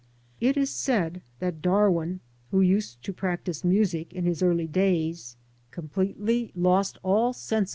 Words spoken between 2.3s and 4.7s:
who used to practise music in his early